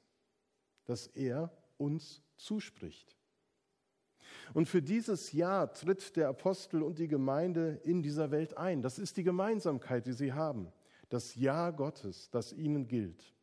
das 0.86 1.08
er 1.08 1.52
uns 1.78 2.22
zuspricht. 2.36 3.16
Und 4.54 4.68
für 4.68 4.82
dieses 4.82 5.32
Jahr 5.32 5.74
tritt 5.74 6.16
der 6.16 6.30
Apostel 6.30 6.82
und 6.82 7.00
die 7.00 7.08
Gemeinde 7.08 7.80
in 7.84 8.02
dieser 8.02 8.32
Welt 8.32 8.58
ein. 8.58 8.82
Das 8.82 9.00
ist 9.00 9.18
die 9.18 9.24
Gemeinsamkeit, 9.24 10.06
die 10.06 10.14
sie 10.14 10.34
haben. 10.34 10.72
Das 11.10 11.36
Ja 11.36 11.72
Gottes, 11.72 12.30
das 12.32 12.54
ihnen 12.54 12.88
gilt. 12.88 13.34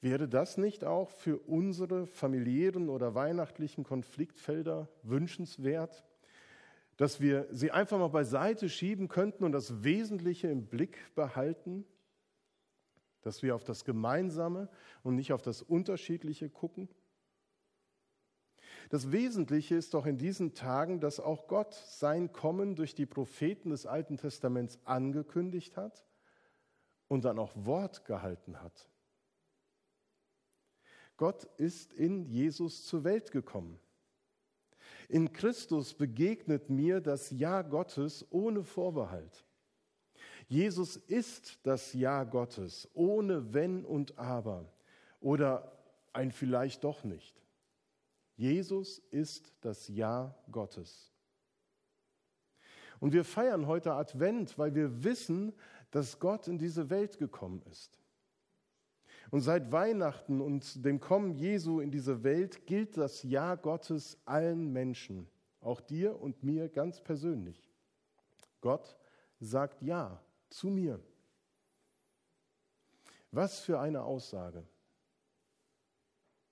Wäre 0.00 0.28
das 0.28 0.58
nicht 0.58 0.84
auch 0.84 1.10
für 1.10 1.38
unsere 1.38 2.06
familiären 2.06 2.88
oder 2.90 3.14
weihnachtlichen 3.14 3.82
Konfliktfelder 3.82 4.88
wünschenswert, 5.02 6.04
dass 6.96 7.20
wir 7.20 7.48
sie 7.50 7.70
einfach 7.70 7.98
mal 7.98 8.08
beiseite 8.08 8.68
schieben 8.68 9.08
könnten 9.08 9.44
und 9.44 9.52
das 9.52 9.82
Wesentliche 9.82 10.48
im 10.48 10.66
Blick 10.66 11.14
behalten, 11.14 11.84
dass 13.22 13.42
wir 13.42 13.54
auf 13.54 13.64
das 13.64 13.84
Gemeinsame 13.84 14.68
und 15.02 15.16
nicht 15.16 15.32
auf 15.32 15.42
das 15.42 15.62
Unterschiedliche 15.62 16.48
gucken? 16.48 16.88
Das 18.90 19.10
Wesentliche 19.10 19.74
ist 19.74 19.94
doch 19.94 20.06
in 20.06 20.18
diesen 20.18 20.54
Tagen, 20.54 21.00
dass 21.00 21.18
auch 21.18 21.48
Gott 21.48 21.74
sein 21.74 22.32
Kommen 22.32 22.76
durch 22.76 22.94
die 22.94 23.06
Propheten 23.06 23.70
des 23.70 23.86
Alten 23.86 24.16
Testaments 24.16 24.78
angekündigt 24.84 25.76
hat 25.76 26.04
und 27.08 27.24
dann 27.24 27.38
auch 27.38 27.52
Wort 27.54 28.04
gehalten 28.04 28.62
hat. 28.62 28.88
Gott 31.16 31.44
ist 31.56 31.92
in 31.94 32.26
Jesus 32.26 32.84
zur 32.84 33.04
Welt 33.04 33.30
gekommen. 33.30 33.80
In 35.08 35.32
Christus 35.32 35.94
begegnet 35.94 36.68
mir 36.68 37.00
das 37.00 37.30
Ja 37.30 37.62
Gottes 37.62 38.26
ohne 38.30 38.64
Vorbehalt. 38.64 39.44
Jesus 40.48 40.96
ist 40.96 41.58
das 41.64 41.92
Ja 41.92 42.24
Gottes 42.24 42.88
ohne 42.94 43.52
Wenn 43.52 43.84
und 43.84 44.18
Aber 44.18 44.72
oder 45.20 45.76
ein 46.12 46.30
vielleicht 46.30 46.84
doch 46.84 47.02
nicht. 47.02 47.34
Jesus 48.36 48.98
ist 49.10 49.52
das 49.62 49.88
Ja 49.88 50.34
Gottes. 50.50 51.10
Und 53.00 53.12
wir 53.12 53.24
feiern 53.24 53.66
heute 53.66 53.94
Advent, 53.94 54.58
weil 54.58 54.74
wir 54.74 55.04
wissen, 55.04 55.54
dass 55.90 56.18
Gott 56.18 56.46
in 56.46 56.58
diese 56.58 56.90
Welt 56.90 57.18
gekommen 57.18 57.62
ist. 57.70 57.98
Und 59.30 59.40
seit 59.40 59.72
Weihnachten 59.72 60.40
und 60.40 60.84
dem 60.84 61.00
Kommen 61.00 61.32
Jesu 61.32 61.80
in 61.80 61.90
diese 61.90 62.22
Welt 62.22 62.66
gilt 62.66 62.96
das 62.96 63.22
Ja 63.22 63.54
Gottes 63.54 64.18
allen 64.24 64.72
Menschen, 64.72 65.28
auch 65.60 65.80
dir 65.80 66.20
und 66.20 66.42
mir 66.42 66.68
ganz 66.68 67.00
persönlich. 67.00 67.70
Gott 68.60 68.96
sagt 69.40 69.82
Ja 69.82 70.22
zu 70.50 70.68
mir. 70.68 71.00
Was 73.30 73.60
für 73.60 73.80
eine 73.80 74.02
Aussage. 74.02 74.66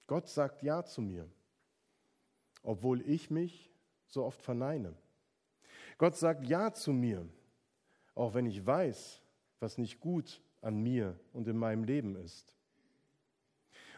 Gott 0.07 0.29
sagt 0.29 0.63
Ja 0.63 0.85
zu 0.85 1.01
mir 1.01 1.31
obwohl 2.65 3.01
ich 3.09 3.31
mich 3.31 3.71
so 4.07 4.25
oft 4.25 4.43
verneine. 4.43 4.95
Gott 5.99 6.17
sagt 6.17 6.45
Ja 6.45 6.73
zu 6.73 6.93
mir, 6.93 7.25
auch 8.15 8.35
wenn 8.35 8.47
ich 8.47 8.67
weiß, 8.67 9.23
was 9.61 9.79
nicht 9.79 10.01
gut 10.01 10.41
an 10.61 10.83
mir 10.83 11.19
und 11.33 11.47
in 11.47 11.57
meinem 11.57 11.85
Leben 11.85 12.17
ist. 12.17 12.57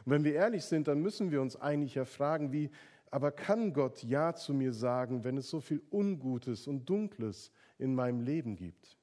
Und 0.05 0.13
wenn 0.13 0.25
wir 0.25 0.35
ehrlich 0.35 0.65
sind, 0.65 0.89
dann 0.89 1.01
müssen 1.01 1.31
wir 1.31 1.41
uns 1.41 1.57
eigentlich 1.57 1.95
ja 1.95 2.05
fragen, 2.05 2.53
wie, 2.53 2.71
aber 3.11 3.33
kann 3.33 3.73
Gott 3.73 4.03
Ja 4.03 4.35
zu 4.35 4.53
mir 4.53 4.73
sagen, 4.73 5.25
wenn 5.25 5.37
es 5.37 5.49
so 5.49 5.61
viel 5.61 5.83
Ungutes 5.91 6.67
und 6.67 6.85
Dunkles 6.89 7.51
in 7.79 7.95
meinem 7.95 8.21
Leben 8.21 8.57
gibt? 8.57 8.99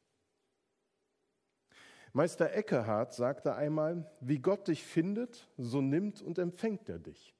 Meister 2.13 2.53
Eckehart 2.53 3.13
sagte 3.13 3.55
einmal, 3.55 4.09
wie 4.19 4.37
Gott 4.37 4.67
dich 4.67 4.83
findet, 4.83 5.49
so 5.57 5.81
nimmt 5.81 6.21
und 6.21 6.37
empfängt 6.37 6.87
er 6.87 6.99
dich. 6.99 7.33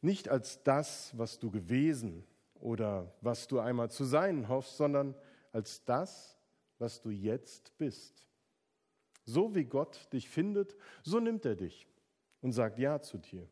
Nicht 0.00 0.28
als 0.28 0.62
das, 0.62 1.16
was 1.16 1.38
du 1.38 1.50
gewesen 1.50 2.24
oder 2.54 3.12
was 3.20 3.48
du 3.48 3.58
einmal 3.58 3.90
zu 3.90 4.04
sein 4.04 4.48
hoffst, 4.48 4.76
sondern 4.76 5.14
als 5.52 5.84
das, 5.84 6.38
was 6.78 7.00
du 7.00 7.10
jetzt 7.10 7.76
bist. 7.78 8.26
So 9.24 9.54
wie 9.54 9.64
Gott 9.64 10.12
dich 10.12 10.28
findet, 10.28 10.76
so 11.02 11.20
nimmt 11.20 11.44
er 11.44 11.56
dich 11.56 11.88
und 12.40 12.52
sagt 12.52 12.78
Ja 12.78 13.00
zu 13.00 13.18
dir. 13.18 13.48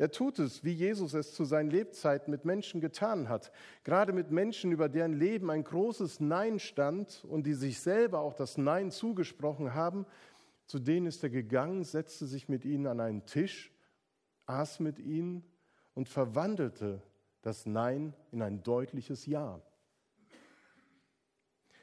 Er 0.00 0.12
tut 0.12 0.38
es, 0.38 0.62
wie 0.62 0.72
Jesus 0.72 1.12
es 1.12 1.34
zu 1.34 1.44
seinen 1.44 1.70
Lebzeiten 1.70 2.30
mit 2.30 2.44
Menschen 2.44 2.80
getan 2.80 3.28
hat, 3.28 3.50
gerade 3.82 4.12
mit 4.12 4.30
Menschen, 4.30 4.70
über 4.70 4.88
deren 4.88 5.12
Leben 5.12 5.50
ein 5.50 5.64
großes 5.64 6.20
Nein 6.20 6.60
stand 6.60 7.24
und 7.28 7.46
die 7.46 7.54
sich 7.54 7.80
selber 7.80 8.20
auch 8.20 8.34
das 8.34 8.58
Nein 8.58 8.92
zugesprochen 8.92 9.74
haben. 9.74 10.06
Zu 10.66 10.78
denen 10.78 11.06
ist 11.06 11.24
er 11.24 11.30
gegangen, 11.30 11.82
setzte 11.82 12.26
sich 12.26 12.48
mit 12.48 12.64
ihnen 12.64 12.86
an 12.86 13.00
einen 13.00 13.26
Tisch 13.26 13.72
aß 14.48 14.80
mit 14.80 14.98
ihnen 14.98 15.44
und 15.94 16.08
verwandelte 16.08 17.02
das 17.42 17.66
Nein 17.66 18.14
in 18.32 18.42
ein 18.42 18.62
deutliches 18.62 19.26
Ja. 19.26 19.60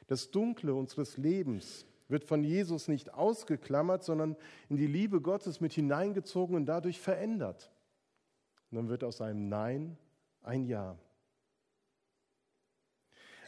Das 0.06 0.30
Dunkle 0.30 0.74
unseres 0.74 1.16
Lebens 1.16 1.86
wird 2.08 2.24
von 2.24 2.44
Jesus 2.44 2.88
nicht 2.88 3.12
ausgeklammert, 3.12 4.04
sondern 4.04 4.36
in 4.68 4.76
die 4.76 4.86
Liebe 4.86 5.20
Gottes 5.20 5.60
mit 5.60 5.72
hineingezogen 5.72 6.54
und 6.54 6.66
dadurch 6.66 7.00
verändert. 7.00 7.72
Und 8.70 8.76
dann 8.76 8.88
wird 8.88 9.02
aus 9.02 9.20
einem 9.20 9.48
Nein 9.48 9.98
ein 10.42 10.64
Ja. 10.64 10.96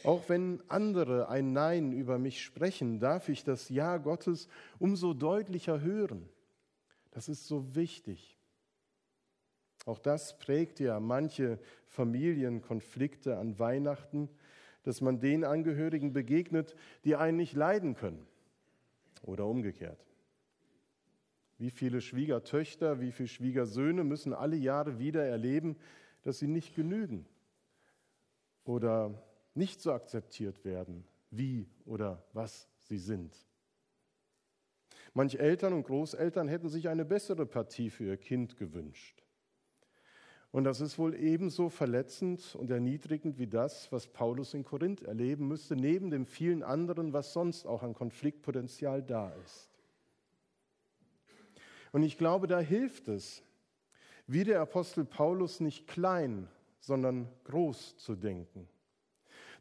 Auch 0.04 0.28
wenn 0.28 0.62
andere 0.68 1.28
ein 1.28 1.52
Nein 1.52 1.92
über 1.92 2.18
mich 2.18 2.42
sprechen, 2.42 3.00
darf 3.00 3.28
ich 3.28 3.44
das 3.44 3.68
Ja 3.68 3.98
Gottes 3.98 4.48
umso 4.78 5.12
deutlicher 5.12 5.80
hören. 5.80 6.28
Das 7.10 7.28
ist 7.28 7.46
so 7.46 7.75
wichtig. 7.75 8.38
Auch 9.88 9.99
das 9.99 10.38
prägt 10.38 10.80
ja 10.80 11.00
manche 11.00 11.59
Familienkonflikte 11.87 13.38
an 13.38 13.59
Weihnachten, 13.59 14.28
dass 14.83 15.00
man 15.00 15.18
den 15.18 15.45
Angehörigen 15.45 16.12
begegnet, 16.12 16.76
die 17.04 17.16
einen 17.16 17.38
nicht 17.38 17.54
leiden 17.54 17.95
können. 17.95 18.26
Oder 19.23 19.47
umgekehrt. 19.47 20.07
Wie 21.57 21.71
viele 21.71 22.02
Schwiegertöchter, 22.02 23.00
wie 23.00 23.12
viele 23.12 23.30
Schwiegersöhne 23.30 24.04
müssen 24.04 24.35
alle 24.35 24.57
Jahre 24.57 24.99
wieder 24.99 25.25
erleben, 25.25 25.75
dass 26.21 26.38
sie 26.38 26.49
nicht 26.49 26.75
genügen 26.75 27.25
oder 28.64 29.14
nicht 29.54 29.80
so 29.80 29.92
akzeptiert 29.92 30.66
werden, 30.66 31.02
wie 31.30 31.66
oder 31.87 32.23
was 32.35 32.68
sie 32.80 32.99
sind. 32.99 33.35
Manch 35.14 35.37
Eltern 35.37 35.73
und 35.73 35.85
Großeltern 35.85 36.47
hätten 36.47 36.68
sich 36.68 36.90
eine 36.90 37.07
bessere 37.07 37.47
Partie 37.47 37.88
für 37.88 38.04
ihr 38.04 38.18
Kind 38.18 38.59
gewünscht. 38.59 39.25
Und 40.50 40.64
das 40.64 40.80
ist 40.80 40.98
wohl 40.98 41.14
ebenso 41.14 41.68
verletzend 41.68 42.54
und 42.54 42.70
erniedrigend 42.70 43.38
wie 43.38 43.46
das, 43.46 43.92
was 43.92 44.06
Paulus 44.06 44.54
in 44.54 44.64
Korinth 44.64 45.02
erleben 45.02 45.46
müsste, 45.46 45.76
neben 45.76 46.10
dem 46.10 46.24
vielen 46.24 46.62
anderen, 46.62 47.12
was 47.12 47.32
sonst 47.32 47.66
auch 47.66 47.82
an 47.82 47.94
Konfliktpotenzial 47.94 49.02
da 49.02 49.30
ist. 49.44 49.70
Und 51.92 52.02
ich 52.02 52.16
glaube, 52.16 52.46
da 52.46 52.60
hilft 52.60 53.08
es, 53.08 53.42
wie 54.26 54.44
der 54.44 54.60
Apostel 54.60 55.04
Paulus 55.04 55.60
nicht 55.60 55.86
klein, 55.86 56.48
sondern 56.80 57.28
groß 57.44 57.98
zu 57.98 58.14
denken. 58.14 58.68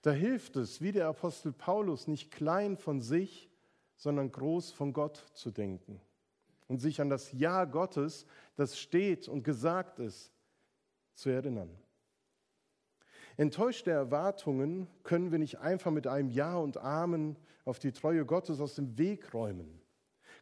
Da 0.01 0.11
hilft 0.11 0.55
es, 0.55 0.81
wie 0.81 0.91
der 0.91 1.07
Apostel 1.07 1.51
Paulus 1.51 2.07
nicht 2.07 2.31
klein 2.31 2.77
von 2.77 3.01
sich, 3.01 3.49
sondern 3.95 4.31
groß 4.31 4.71
von 4.71 4.93
Gott 4.93 5.17
zu 5.33 5.51
denken 5.51 5.99
und 6.67 6.79
sich 6.79 7.01
an 7.01 7.09
das 7.09 7.31
Ja 7.31 7.65
Gottes, 7.65 8.25
das 8.55 8.77
steht 8.77 9.27
und 9.27 9.43
gesagt 9.43 9.99
ist, 9.99 10.31
zu 11.17 11.29
erinnern. 11.29 11.69
Enttäuschte 13.35 13.91
Erwartungen 13.91 14.87
können 15.03 15.31
wir 15.31 15.39
nicht 15.39 15.59
einfach 15.59 15.91
mit 15.91 16.07
einem 16.07 16.29
Ja 16.29 16.57
und 16.57 16.77
Amen 16.77 17.35
auf 17.65 17.79
die 17.79 17.91
Treue 17.91 18.25
Gottes 18.25 18.59
aus 18.59 18.75
dem 18.75 18.97
Weg 18.97 19.33
räumen. 19.33 19.81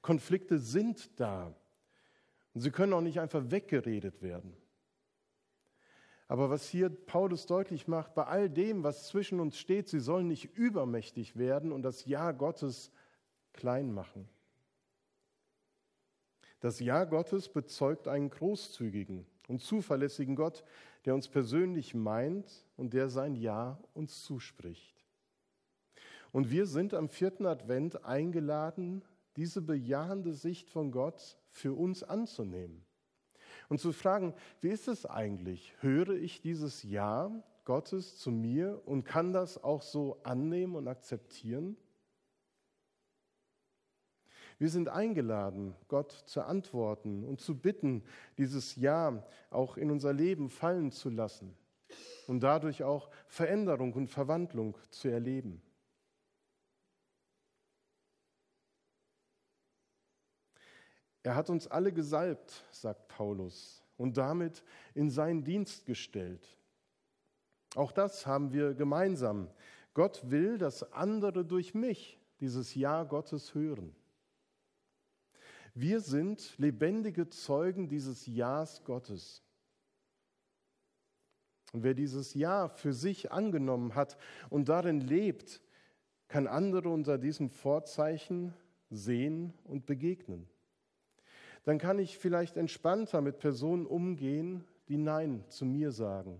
Konflikte 0.02 0.60
sind 0.60 1.20
da 1.20 1.54
und 2.54 2.62
sie 2.62 2.72
können 2.72 2.94
auch 2.94 3.02
nicht 3.02 3.20
einfach 3.20 3.52
weggeredet 3.52 4.22
werden. 4.22 4.56
Aber 6.28 6.50
was 6.50 6.68
hier 6.68 6.90
Paulus 6.90 7.46
deutlich 7.46 7.88
macht, 7.88 8.16
bei 8.16 8.26
all 8.26 8.50
dem, 8.50 8.84
was 8.84 9.08
zwischen 9.08 9.40
uns 9.40 9.58
steht, 9.58 9.88
sie 9.88 10.00
sollen 10.00 10.28
nicht 10.28 10.56
übermächtig 10.56 11.38
werden 11.38 11.72
und 11.72 11.84
das 11.84 12.06
Ja 12.06 12.32
Gottes 12.32 12.92
klein 13.54 13.94
machen. 13.94 14.28
Das 16.62 16.80
Ja 16.80 17.04
Gottes 17.04 17.50
bezeugt 17.50 18.08
einen 18.08 18.30
großzügigen, 18.30 19.28
und 19.48 19.62
zuverlässigen 19.62 20.36
Gott, 20.36 20.64
der 21.06 21.14
uns 21.14 21.28
persönlich 21.28 21.94
meint 21.94 22.66
und 22.78 22.94
der 22.94 23.10
sein 23.10 23.36
Ja 23.36 23.80
uns 23.94 24.24
zuspricht. 24.24 25.06
Und 26.32 26.50
wir 26.50 26.66
sind 26.66 26.94
am 26.94 27.08
vierten 27.08 27.46
Advent 27.46 28.04
eingeladen, 28.04 29.04
diese 29.36 29.62
bejahende 29.62 30.34
Sicht 30.34 30.70
von 30.70 30.92
Gott 30.92 31.38
für 31.50 31.74
uns 31.74 32.04
anzunehmen 32.04 32.86
und 33.70 33.80
zu 33.80 33.92
fragen, 33.92 34.34
wie 34.62 34.70
ist 34.70 34.88
es 34.88 35.06
eigentlich? 35.06 35.74
Höre 35.80 36.12
ich 36.12 36.42
dieses 36.42 36.84
Ja 36.84 37.32
Gottes 37.64 38.18
zu 38.18 38.32
mir 38.32 38.82
und 38.86 39.06
kann 39.06 39.34
das 39.34 39.64
auch 39.64 39.82
so 39.82 40.20
annehmen 40.24 40.76
und 40.76 40.88
akzeptieren? 40.88 41.78
Wir 44.58 44.70
sind 44.70 44.88
eingeladen, 44.90 45.76
Gott 45.88 46.12
zu 46.12 46.42
antworten 46.44 47.24
und 47.26 47.42
zu 47.42 47.60
bitten, 47.60 48.04
dieses 48.38 48.76
Ja 48.76 49.26
auch 49.50 49.78
in 49.78 49.92
unser 49.92 50.14
Leben 50.14 50.50
fallen 50.50 50.92
zu 50.92 51.10
lassen 51.10 51.56
und 52.28 52.42
dadurch 52.42 52.84
auch 52.84 53.10
Veränderung 53.28 53.94
und 53.94 54.08
Verwandlung 54.08 54.78
zu 54.92 55.10
erleben. 55.10 55.62
Er 61.24 61.36
hat 61.36 61.50
uns 61.50 61.68
alle 61.68 61.92
gesalbt, 61.92 62.64
sagt 62.72 63.08
Paulus, 63.08 63.84
und 63.98 64.16
damit 64.16 64.64
in 64.94 65.10
seinen 65.10 65.44
Dienst 65.44 65.86
gestellt. 65.86 66.56
Auch 67.76 67.92
das 67.92 68.28
haben 68.28 68.54
wir 68.54 68.74
gemeinsam. 68.74 69.50
Gott 69.94 70.22
will, 70.30 70.58
dass 70.58 70.94
andere 70.94 71.44
durch 71.44 71.74
mich 71.74 72.20
dieses 72.40 72.76
Ja 72.76 73.04
Gottes 73.04 73.56
hören. 73.56 73.96
Wir 75.78 76.00
sind 76.00 76.58
lebendige 76.58 77.30
Zeugen 77.30 77.90
dieses 77.90 78.26
Ja's 78.26 78.86
Gottes. 78.86 79.44
Und 81.74 81.84
wer 81.84 81.94
dieses 81.94 82.34
Ja 82.34 82.70
für 82.70 82.94
sich 82.94 83.34
angenommen 83.34 83.94
hat 83.94 84.18
und 84.50 84.70
darin 84.70 85.02
lebt, 85.02 85.62
kann 86.30 86.48
andere 86.48 86.88
unter 86.88 87.18
diesem 87.18 87.50
Vorzeichen 87.50 88.54
sehen 88.90 89.54
und 89.66 89.86
begegnen. 89.86 90.48
Dann 91.66 91.78
kann 91.78 92.00
ich 92.00 92.18
vielleicht 92.18 92.56
entspannter 92.56 93.20
mit 93.20 93.40
Personen 93.40 93.86
umgehen, 93.86 94.64
die 94.88 94.98
Nein 94.98 95.44
zu 95.50 95.66
mir 95.66 95.92
sagen, 95.92 96.40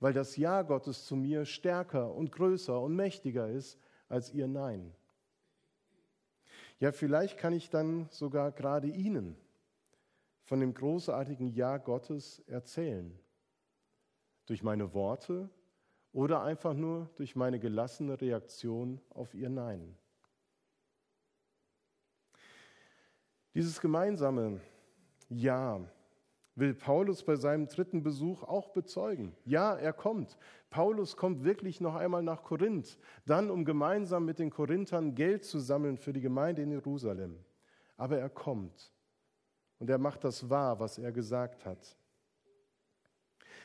weil 0.00 0.12
das 0.12 0.36
Ja 0.36 0.62
Gottes 0.62 1.04
zu 1.04 1.14
mir 1.14 1.44
stärker 1.44 2.12
und 2.12 2.32
größer 2.32 2.80
und 2.80 2.96
mächtiger 2.96 3.48
ist 3.48 3.78
als 4.08 4.34
ihr 4.34 4.48
Nein. 4.48 4.92
Ja, 6.84 6.92
vielleicht 6.92 7.38
kann 7.38 7.54
ich 7.54 7.70
dann 7.70 8.10
sogar 8.10 8.52
gerade 8.52 8.88
Ihnen 8.88 9.38
von 10.42 10.60
dem 10.60 10.74
großartigen 10.74 11.48
Ja 11.48 11.78
Gottes 11.78 12.40
erzählen. 12.40 13.18
Durch 14.44 14.62
meine 14.62 14.92
Worte 14.92 15.48
oder 16.12 16.42
einfach 16.42 16.74
nur 16.74 17.08
durch 17.16 17.36
meine 17.36 17.58
gelassene 17.58 18.20
Reaktion 18.20 19.00
auf 19.08 19.32
Ihr 19.32 19.48
Nein. 19.48 19.96
Dieses 23.54 23.80
gemeinsame 23.80 24.60
Ja 25.30 25.90
will 26.56 26.74
Paulus 26.74 27.24
bei 27.24 27.36
seinem 27.36 27.68
dritten 27.68 28.02
Besuch 28.02 28.42
auch 28.42 28.68
bezeugen. 28.70 29.34
Ja, 29.44 29.74
er 29.74 29.92
kommt. 29.92 30.36
Paulus 30.70 31.16
kommt 31.16 31.44
wirklich 31.44 31.80
noch 31.80 31.94
einmal 31.94 32.22
nach 32.22 32.42
Korinth, 32.42 32.98
dann 33.26 33.50
um 33.50 33.64
gemeinsam 33.64 34.24
mit 34.24 34.38
den 34.38 34.50
Korinthern 34.50 35.14
Geld 35.14 35.44
zu 35.44 35.58
sammeln 35.58 35.96
für 35.96 36.12
die 36.12 36.20
Gemeinde 36.20 36.62
in 36.62 36.70
Jerusalem. 36.70 37.38
Aber 37.96 38.18
er 38.18 38.28
kommt 38.28 38.92
und 39.78 39.90
er 39.90 39.98
macht 39.98 40.24
das 40.24 40.48
wahr, 40.48 40.80
was 40.80 40.98
er 40.98 41.12
gesagt 41.12 41.64
hat. 41.64 41.96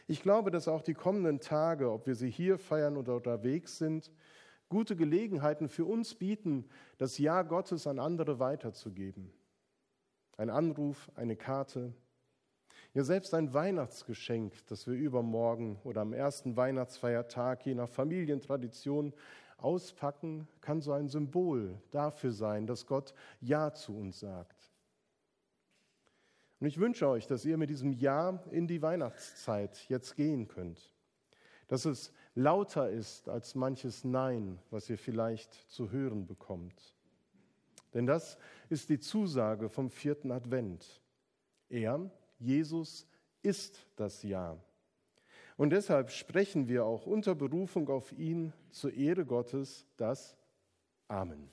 Ich 0.08 0.24
glaube, 0.24 0.50
dass 0.50 0.68
auch 0.68 0.82
die 0.82 0.96
kommenden 0.96 1.40
Tage, 1.40 1.92
ob 1.92 2.08
wir 2.08 2.16
sie 2.16 2.32
hier 2.32 2.58
feiern 2.58 2.98
oder 2.98 3.16
unterwegs 3.16 3.78
sind, 3.78 4.12
gute 4.68 4.96
Gelegenheiten 4.96 5.70
für 5.70 5.86
uns 5.86 6.16
bieten, 6.16 6.68
das 6.98 7.18
Ja 7.20 7.44
Gottes 7.44 7.86
an 7.86 8.00
andere 8.00 8.40
weiterzugeben. 8.40 9.32
Ein 10.38 10.50
Anruf, 10.50 11.12
eine 11.16 11.36
Karte, 11.36 11.94
ja, 12.94 13.04
selbst 13.04 13.34
ein 13.34 13.54
Weihnachtsgeschenk, 13.54 14.66
das 14.68 14.88
wir 14.88 14.96
übermorgen 14.96 15.80
oder 15.84 16.02
am 16.02 16.14
ersten 16.14 16.58
Weihnachtsfeiertag 16.58 17.66
je 17.66 17.76
nach 17.76 17.90
Familientradition 17.90 19.14
auspacken, 19.58 20.48
kann 20.62 20.82
so 20.82 20.94
ein 20.94 21.08
Symbol 21.08 21.80
dafür 21.92 22.32
sein, 22.32 22.66
dass 22.66 22.88
Gott 22.88 23.14
Ja 23.42 23.74
zu 23.74 23.96
uns 23.96 24.20
sagt. 24.20 24.72
Und 26.60 26.68
ich 26.68 26.80
wünsche 26.80 27.08
euch, 27.08 27.28
dass 27.28 27.46
ihr 27.46 27.58
mit 27.58 27.70
diesem 27.70 27.94
Ja 27.94 28.44
in 28.52 28.68
die 28.68 28.82
Weihnachtszeit 28.82 29.88
jetzt 29.88 30.16
gehen 30.16 30.48
könnt. 30.48 30.92
Dass 31.68 31.86
es 31.86 32.12
lauter 32.36 32.90
ist 32.90 33.30
als 33.30 33.56
manches 33.56 34.04
Nein, 34.04 34.60
was 34.72 34.90
ihr 34.90 34.98
vielleicht 34.98 35.54
zu 35.72 35.92
hören 35.92 36.26
bekommt. 36.26 36.96
Denn 37.94 38.06
das 38.06 38.38
ist 38.70 38.90
die 38.90 39.00
Zusage 39.00 39.70
vom 39.70 39.90
vierten 39.90 40.32
Advent. 40.32 41.02
Er, 41.70 42.10
Jesus 42.40 43.06
ist 43.42 43.86
das 43.96 44.24
Ja. 44.24 44.58
Und 45.58 45.72
deshalb 45.72 46.10
sprechen 46.12 46.70
wir 46.70 46.86
auch 46.86 47.06
unter 47.06 47.36
Berufung 47.36 47.90
auf 47.90 48.14
ihn 48.14 48.54
zur 48.72 48.94
Ehre 48.94 49.26
Gottes 49.26 49.86
das 49.98 50.38
Amen. 51.10 51.50